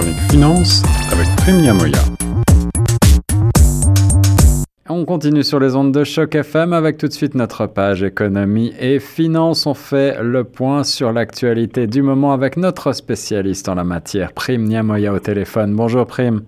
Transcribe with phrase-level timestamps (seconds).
[0.00, 0.82] chronique finance
[1.12, 1.28] avec.
[4.88, 8.72] On continue sur les ondes de choc FM avec tout de suite notre page économie
[8.80, 9.66] et finance.
[9.66, 14.64] On fait le point sur l'actualité du moment avec notre spécialiste en la matière, Prime
[14.64, 15.74] Niamoya au téléphone.
[15.74, 16.42] Bonjour Prime.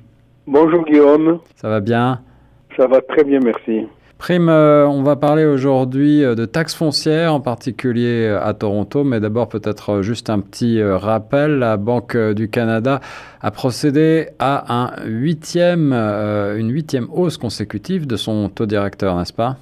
[0.47, 1.39] Bonjour Guillaume.
[1.57, 2.21] Ça va bien?
[2.77, 3.87] Ça va très bien, merci.
[4.23, 9.03] Prime, euh, on va parler aujourd'hui euh, de taxes foncières, en particulier euh, à Toronto,
[9.03, 11.59] mais d'abord peut-être juste un petit rappel.
[11.59, 13.01] La Banque du Canada
[13.41, 19.57] a procédé à un huitième, une huitième hausse consécutive de son taux directeur, n'est-ce pas?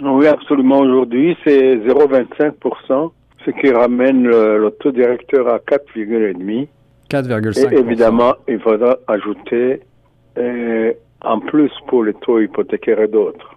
[0.00, 0.78] Oui, absolument.
[0.78, 3.10] Aujourd'hui, c'est 0,25%,
[3.44, 6.68] ce qui ramène le, taux directeur à 4,5%.
[7.10, 7.72] 4,5%.
[7.72, 9.80] Et évidemment, il faudra ajouter
[11.20, 13.53] en plus pour les taux hypothécaires et d'autres.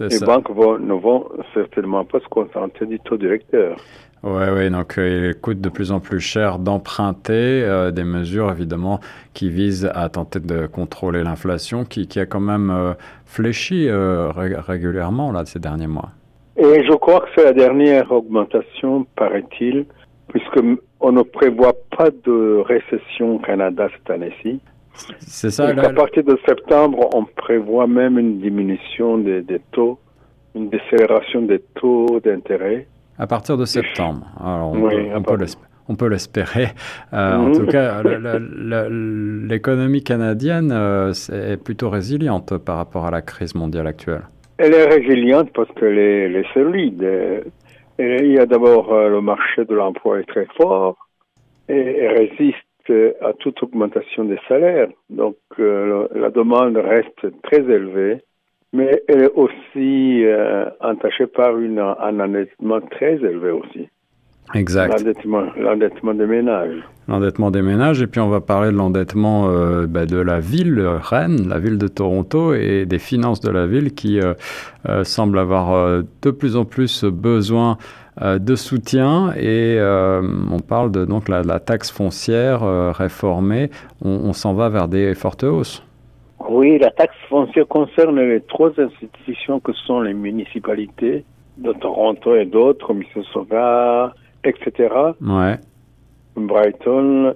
[0.00, 3.76] Les banques ne vont certainement pas se contenter du taux directeur.
[4.24, 8.50] Oui, oui, donc euh, il coûte de plus en plus cher d'emprunter euh, des mesures
[8.50, 8.98] évidemment
[9.32, 12.94] qui visent à tenter de contrôler l'inflation qui, qui, a quand même euh,
[13.26, 16.10] fléchi régulièrement là, ces derniers mois.
[16.56, 19.86] Et je crois que c'est la dernière augmentation, paraît-il,
[20.26, 24.60] puisqu'on ne prévoit pas de récession au Canada cette année-ci.
[25.20, 25.68] C'est ça.
[25.68, 29.98] À partir de septembre, on prévoit même une diminution des, taux,
[30.54, 32.86] une décélération des taux d'intérêt.
[33.18, 34.26] À partir de septembre.
[34.40, 36.68] Alors, on, peut, l'espérer.
[37.12, 43.54] Euh, en tout cas, l'économie canadienne euh, est plutôt résiliente par rapport à la crise
[43.54, 44.22] mondiale actuelle.
[44.58, 47.06] Elle est résiliente parce qu'elle est, solide.
[47.98, 50.96] il y a d'abord euh, le marché de l'emploi est très fort
[51.68, 52.67] et résiste
[53.20, 54.88] à toute augmentation des salaires.
[55.10, 58.22] Donc euh, la demande reste très élevée,
[58.72, 63.88] mais elle est aussi euh, entachée par une, un endettement très élevé aussi.
[64.54, 65.04] Exact.
[65.58, 66.82] L'endettement des ménages.
[67.06, 70.80] L'endettement des ménages, et puis on va parler de l'endettement euh, bah, de la ville,
[70.80, 74.20] Rennes, la ville de Toronto, et des finances de la ville qui
[75.02, 77.76] semblent avoir de plus en plus besoin
[78.20, 83.70] de soutien et euh, on parle de donc la, la taxe foncière euh, réformée.
[84.04, 85.84] On, s'en va vers des fortes hausses.
[86.48, 91.24] Oui, la taxe foncière concerne les trois institutions que sont les municipalités
[91.58, 94.12] de Toronto et d'autres, Mississauga,
[94.44, 94.94] etc.
[95.20, 95.58] Ouais.
[96.36, 97.34] Brighton.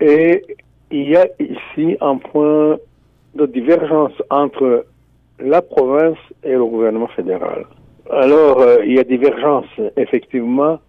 [0.00, 0.42] Et
[0.90, 2.78] il y a ici un point
[3.34, 4.86] de divergence entre
[5.38, 7.64] la province et le gouvernement fédéral.
[8.12, 9.66] Alors, euh, il y a divergence,
[9.96, 10.80] effectivement,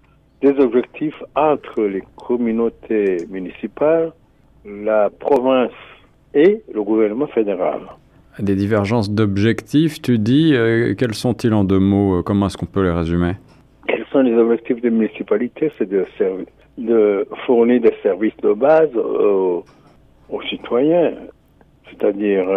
[0.42, 4.12] des objectifs entre les communautés municipales,
[4.66, 5.72] la province
[6.34, 7.82] et le gouvernement fédéral.
[8.40, 12.66] Des divergences d'objectifs, tu dis, euh, quels sont-ils en deux mots euh, Comment est-ce qu'on
[12.66, 13.34] peut les résumer?
[13.88, 15.72] Quels sont les objectifs des municipalités?
[15.78, 16.06] C'est de,
[16.80, 19.64] de, fournir des services de base aux,
[20.30, 21.12] aux citoyens,
[21.88, 22.48] c'est-à-dire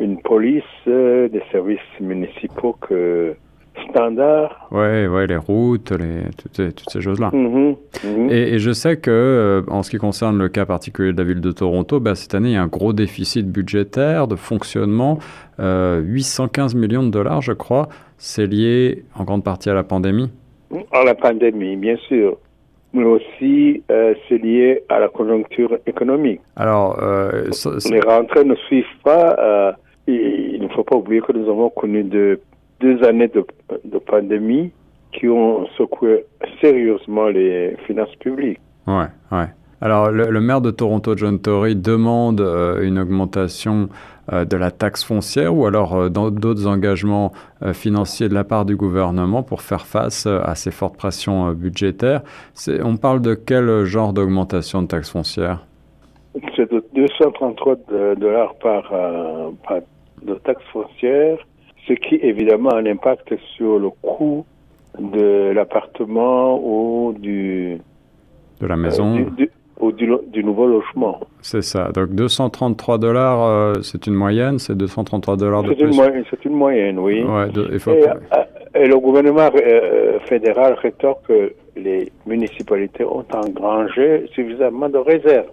[0.00, 3.34] une police, euh, des services municipaux que
[3.90, 4.68] standard.
[4.70, 7.30] Oui, ouais, les routes, les, toutes ces, toutes ces choses-là.
[7.32, 8.30] Mm-hmm, mm-hmm.
[8.30, 11.40] Et, je sais que, euh, en ce qui concerne le cas particulier de la ville
[11.40, 15.18] de Toronto, bah, cette année, il y a un gros déficit budgétaire de fonctionnement,
[15.58, 17.88] 815 euh, millions de dollars, je crois.
[18.16, 20.30] C'est lié en grande partie à la pandémie.
[20.92, 22.38] À la pandémie, bien sûr
[22.94, 26.40] mais aussi euh, c'est lié à la conjoncture économique.
[26.56, 27.50] Alors, euh,
[27.90, 29.36] les rentrées ne suivent pas.
[29.38, 29.72] Euh,
[30.06, 32.40] il ne faut pas oublier que nous avons connu de,
[32.80, 33.44] deux années de,
[33.84, 34.70] de pandémie
[35.12, 36.24] qui ont secoué
[36.60, 38.60] sérieusement les finances publiques.
[38.86, 39.46] Ouais, ouais.
[39.80, 43.88] Alors, le, maire de Toronto, John Tory, demande euh, une augmentation
[44.32, 47.32] euh, de la taxe foncière ou alors euh, d'autres engagements
[47.72, 52.22] financiers de la part du gouvernement pour faire face à ces fortes pressions budgétaires.
[52.82, 55.66] On parle de quel genre d'augmentation de taxe foncière?
[56.56, 57.76] C'est de 233
[58.16, 58.82] dollars par,
[59.66, 59.78] par
[60.24, 61.38] de taxe foncière,
[61.86, 64.44] ce qui évidemment a un impact sur le coût
[64.98, 67.78] de l'appartement ou du
[68.60, 69.26] de la maison
[69.80, 71.20] ou du, nouveau logement.
[71.40, 71.90] C'est ça.
[71.92, 75.92] Donc 233 dollars, euh, c'est une moyenne, c'est 233 dollars de plus.
[76.30, 77.22] C'est une moyenne, oui.
[77.22, 78.14] Ouais, il faut et, euh,
[78.74, 85.50] et, le gouvernement euh, fédéral rétorque que les municipalités ont engrangé suffisamment de réserves.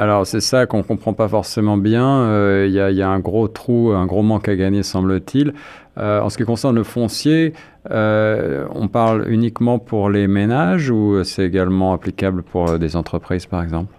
[0.00, 2.22] Alors c'est ça qu'on comprend pas forcément bien.
[2.22, 5.52] Euh, il y, a un gros trou, un gros manque à gagner semble-t-il.
[5.98, 7.52] Euh, en ce qui concerne le foncier,
[7.90, 13.62] euh, on parle uniquement pour les ménages ou c'est également applicable pour des entreprises par
[13.62, 13.92] exemple?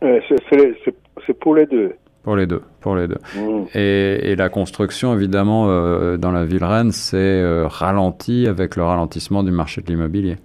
[0.00, 1.92] C'est pour les deux.
[2.22, 3.18] Pour les deux, pour les deux.
[3.36, 3.64] Mmh.
[3.74, 5.66] Et, la construction, évidemment,
[6.16, 10.36] dans la ville Rennes, c'est ralenti avec le ralentissement du marché de l'immobilier.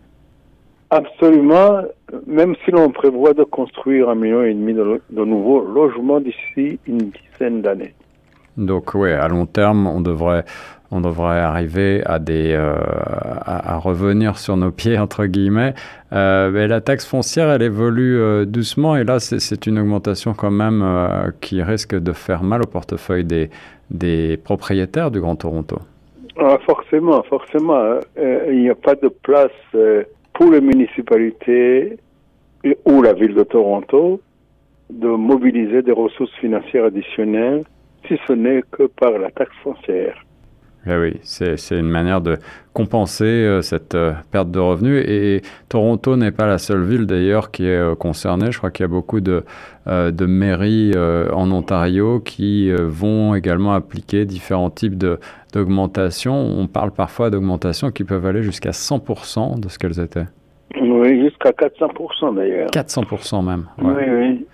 [0.89, 1.81] Absolument,
[2.25, 6.79] même si l'on prévoit de construire un million et demi de, de nouveaux logements d'ici
[6.87, 7.93] une dizaine d'années.
[8.57, 10.45] Donc oui, à long terme, on devrait,
[10.89, 12.75] on devrait arriver à, des, euh,
[13.45, 15.75] à, à, revenir sur nos pieds, entre guillemets.
[16.13, 20.51] Euh, mais la taxe foncière, elle évolue euh, doucement et là, c'est une augmentation quand
[20.51, 20.83] même
[21.41, 23.49] qui risque de faire mal au portefeuille des,
[23.91, 25.79] des propriétaires du Grand Toronto.
[26.39, 27.75] Ah, forcément, forcément.
[27.75, 27.99] Hein.
[28.49, 29.51] il n'y a pas de place
[30.37, 31.97] pour les municipalités
[32.85, 34.21] ou la ville de Toronto
[34.91, 37.63] de mobiliser des ressources financières additionnelles
[38.07, 40.26] si ce n'est que par la taxe foncière.
[40.89, 42.37] Eh oui, c'est une manière de
[42.77, 45.03] compenser euh, cette euh, perte de revenus.
[45.07, 48.51] Et Toronto n'est pas la seule ville d'ailleurs qui est euh, concernée.
[48.51, 49.43] Je crois qu'il y a beaucoup de,
[49.87, 50.93] de mairies
[51.33, 54.97] en Ontario qui vont également appliquer différents types
[55.53, 56.33] d'augmentation.
[56.35, 60.25] On parle parfois d'augmentations qui peuvent aller jusqu'à 100% de ce qu'elles étaient.
[60.79, 62.69] Oui, jusqu'à 400% d'ailleurs.
[62.69, 63.65] 400% même.
[63.81, 63.93] Ouais.
[63.95, 64.45] Oui, oui.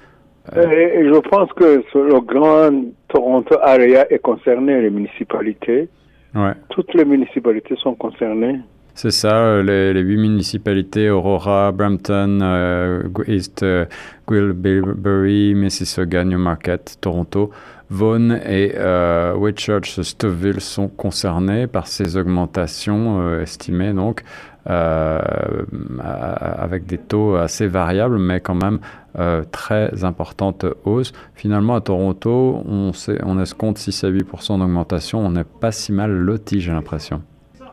[0.55, 2.69] Et, et je pense que le grand
[3.07, 5.89] Toronto Area est concerné, les municipalités.
[6.35, 6.53] Ouais.
[6.69, 8.59] Toutes les municipalités sont concernées.
[8.95, 13.85] C'est ça, les, les, huit municipalités, Aurora, Brampton, euh, East euh,
[14.29, 17.49] Guilbury, Mississauga, Newmarket, Toronto,
[17.89, 26.85] Vaughan et euh, Whitchurch, Stouffville sont concernés par ces augmentations euh, estimées, donc, euh, avec
[26.85, 28.79] des taux assez variables, mais quand même
[29.19, 31.13] euh, très importante hausse.
[31.35, 35.19] Finalement, à Toronto, on, sait, on escompte 6 à 8% d'augmentation.
[35.19, 37.21] On n'est pas si mal loti, j'ai l'impression.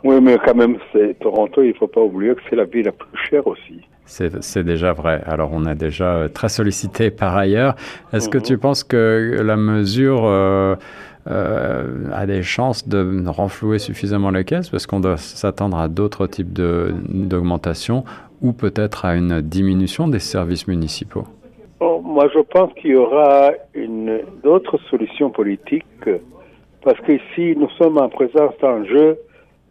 [0.04, 2.84] Oui, mais quand même, c'est Toronto, il ne faut pas oublier que c'est la ville
[2.84, 3.80] la plus chère aussi.
[4.04, 5.22] C'est déjà vrai.
[5.24, 7.74] Alors, on est déjà très sollicité par ailleurs.
[8.12, 8.32] Est-ce mm -hmm.
[8.32, 10.76] que tu penses que la mesure euh, euh,
[11.30, 16.52] a des chances de renflouer suffisamment les caisses parce qu'on doit s'attendre à d'autres types
[16.52, 18.04] d'augmentation
[18.42, 21.24] ou peut-être à une diminution des services municipaux
[21.78, 23.52] bon, Moi, je pense qu'il y aura
[24.42, 25.84] d'autres solutions politiques
[26.82, 29.18] parce qu'ici, nous sommes en présence d'un jeu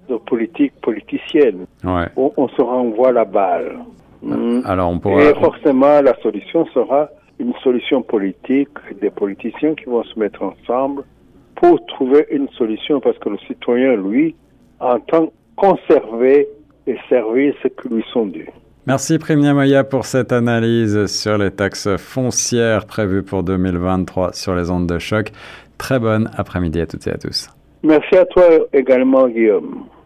[0.10, 1.66] de politique politicienne.
[1.84, 2.08] Ouais.
[2.16, 3.78] On, on, se renvoie la balle.
[4.22, 4.62] Mmh.
[4.66, 5.24] Alors on pourra...
[5.24, 7.10] Et forcément, la solution sera
[7.40, 8.70] une solution politique,
[9.02, 11.04] des politiciens qui vont se mettre ensemble
[11.60, 14.36] pour trouver une solution parce que le citoyen, lui,
[14.80, 16.48] entend conserver
[16.88, 18.50] les services qui lui sont dus.
[18.88, 24.72] Merci Primia Moya pour cette analyse sur les taxes foncières prévues pour 2023 sur les
[24.72, 25.32] ondes de choc.
[25.78, 27.50] Très bonne après-midi à toutes et à tous.
[27.84, 29.86] Merci à toi également, Guillaume.